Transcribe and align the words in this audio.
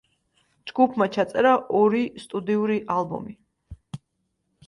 ჯგუფმა 0.69 1.07
ჩაწერა 1.17 1.51
ორი 1.81 2.01
სტუდიური 2.23 2.77
ალბომი. 2.95 3.37